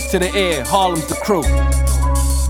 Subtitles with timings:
[0.00, 1.42] fresh to the air, Harlem's the crew.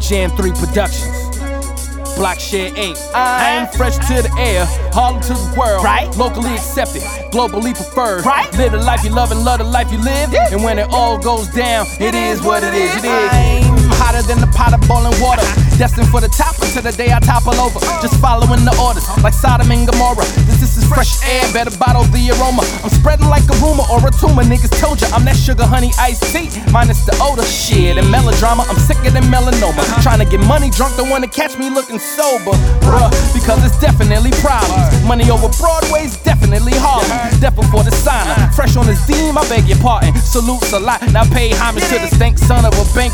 [0.01, 2.17] JAM3 Productions.
[2.17, 2.97] Block Share 8.
[3.13, 3.67] I'm uh-huh.
[3.77, 5.85] fresh to the air, Harlem to the world.
[5.85, 6.09] Right.
[6.17, 7.03] Locally accepted,
[7.33, 8.25] globally preferred.
[8.25, 8.51] Right.
[8.57, 10.33] Live the life you love and love the life you live.
[10.33, 10.49] Yeah.
[10.53, 12.97] And when it all goes down, it is what it is.
[12.97, 13.29] It is.
[13.29, 15.44] I'm hotter than the pot of boiling water.
[15.79, 17.83] Destined for the top until the day I topple over.
[17.99, 20.23] Just following the orders, like Sodom and Gomorrah.
[20.47, 22.63] This, this is fresh air, better bottle the aroma.
[22.87, 24.47] I'm spreading like a rumor or a tumor.
[24.47, 26.47] Niggas told ya I'm that sugar honey iced tea.
[26.71, 28.63] Minus the odor, shit, and melodrama.
[28.71, 29.83] I'm sicker than melanoma.
[30.07, 32.55] Trying to get money drunk, don't wanna catch me looking sober.
[32.79, 34.87] Bruh, because it's definitely problems.
[35.03, 37.11] Money over Broadway's definitely Harlem.
[37.43, 38.35] Deaf before the signer.
[38.55, 40.15] Fresh on his theme, I beg your pardon.
[40.23, 41.03] Salutes a lot.
[41.11, 43.11] Now pay homage to the stank son of a bank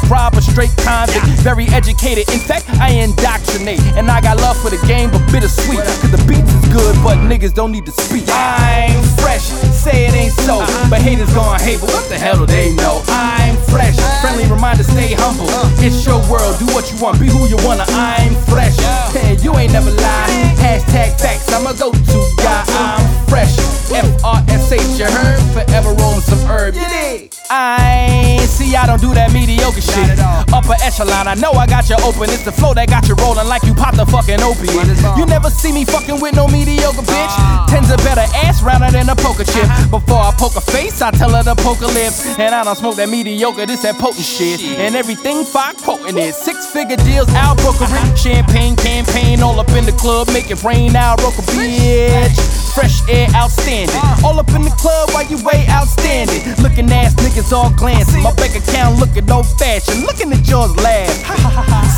[0.60, 1.24] straight convict.
[1.40, 2.28] Very educated.
[2.30, 3.80] In fact, I indoctrinate.
[3.96, 5.80] And I got love for the game, but bittersweet.
[5.80, 8.24] Cause the beats is good, but niggas don't need to speak.
[8.28, 10.60] I'm fresh, say it ain't so.
[10.90, 13.02] But haters gon' hate, but what the hell do they know?
[13.08, 15.48] I'm fresh, friendly reminder, stay humble.
[15.80, 17.84] It's your world, do what you want, be who you wanna.
[17.88, 18.76] I'm fresh,
[19.14, 20.28] hey, you ain't never lie.
[20.60, 21.92] Hashtag facts, I'm a go
[28.46, 30.18] See, I don't do that mediocre shit.
[30.52, 32.28] Upper echelon, I know I got you open.
[32.28, 34.76] It's the flow that got you rolling like you popped a fucking opiate.
[34.76, 35.16] Run this ball.
[35.18, 37.34] You never see me fucking with no mediocre bitch.
[37.68, 39.64] Tens a better ass rounder than a poker chip.
[39.90, 42.26] Before I poke a face, I tell her to poke her lips.
[42.38, 44.60] And I don't smoke that mediocre, this that potent shit.
[44.60, 46.34] And everything five quoting it.
[46.34, 48.16] Six figure deals, out brokering.
[48.16, 52.36] Champagne campaign all up in the club, make it rain out, broke a bitch.
[52.74, 53.96] Fresh air, outstanding.
[54.24, 56.44] All up in the club while you way outstanding.
[56.80, 58.22] Looking ass niggas all glancing.
[58.22, 60.00] My bank account looking old fashioned.
[60.00, 61.12] Looking at yours laugh.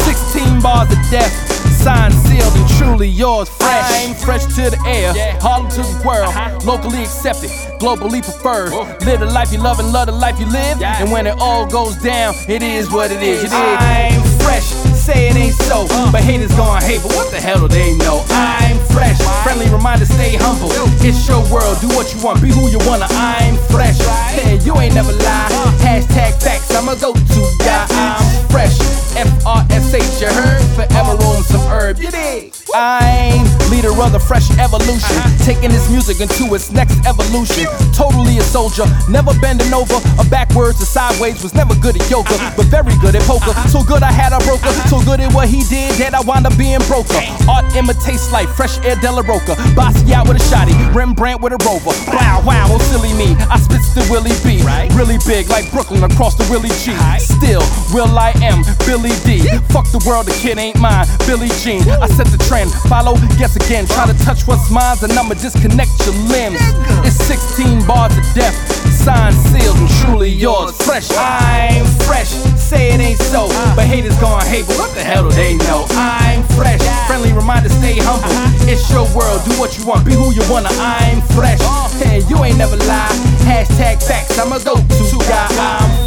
[0.03, 1.31] 16 bars of death.
[1.79, 3.49] Signed, sealed, and truly yours.
[3.49, 4.09] Fresh.
[4.09, 5.15] I'm fresh to the air.
[5.41, 6.35] Harlem to the world.
[6.35, 6.59] Uh-huh.
[6.65, 7.51] Locally accepted.
[7.79, 8.73] Globally preferred.
[9.07, 10.83] Live the life you love and love the life you live.
[10.83, 13.45] And when it all goes down, it is what it is.
[13.45, 13.79] You dig?
[13.79, 14.67] I'm fresh.
[14.99, 15.87] Say it ain't so.
[15.91, 16.11] Uh.
[16.11, 18.25] But haters gonna hate, but what the hell do they know?
[18.31, 19.21] I'm fresh.
[19.53, 20.73] Friendly reminder, stay humble.
[21.05, 23.05] It's your world, do what you want, be who you wanna.
[23.11, 24.01] I'm fresh.
[24.33, 25.53] Hey, you ain't never lie.
[25.77, 27.85] Hashtag facts, I'm a go to guy.
[27.93, 28.81] I'm fresh.
[29.13, 30.65] F R S H, you heard?
[30.73, 31.99] Forever rolling some herb.
[31.99, 32.55] You dig?
[32.73, 33.45] I'm
[33.83, 35.17] leader of the fresh evolution.
[35.19, 35.45] Uh-huh.
[35.45, 37.67] Taking this music into its next evolution.
[37.93, 39.99] Totally a soldier, never bending over.
[40.19, 42.55] A backwards or sideways was never good at yoga, uh-huh.
[42.57, 43.51] but very good at poker.
[43.51, 43.69] Uh-huh.
[43.69, 44.71] So good I had a broker.
[44.89, 47.19] So good at what he did that I wound up being broker.
[47.49, 49.59] Art imitates life, fresh air Della Roca.
[49.75, 51.95] Basquiat with a shotty, Rembrandt with a rover.
[52.15, 53.35] Wow, wow, oh silly me.
[53.51, 54.63] I spits the Willie B.
[54.95, 56.95] Really big like Brooklyn across the Willie G.
[57.19, 59.45] Still, Will I am Billy D.
[59.69, 61.05] Fuck the world, the kid ain't mine.
[61.29, 61.85] Billy Jean.
[62.01, 62.73] I set the trend.
[62.89, 63.85] Follow, guess again.
[63.85, 66.57] Try to touch what's mine, and I'ma disconnect your limbs.
[67.05, 68.57] It's 16 bars of death.
[68.97, 70.73] Signed, sealed, and truly yours.
[70.89, 72.33] Fresh, I'm fresh.
[72.57, 74.65] Say it ain't so, but haters gon' hate.
[74.67, 75.85] But what the hell do they know?
[75.93, 76.81] I'm fresh.
[77.07, 78.33] Friendly reminder, stay humble.
[78.73, 80.73] It's your world, do what you want, be who you wanna.
[80.81, 81.61] I'm fresh.
[82.01, 83.13] Hey, you ain't never lie.
[83.45, 85.49] Hashtag facts, I'm a go-to guy.
[85.61, 86.02] I'm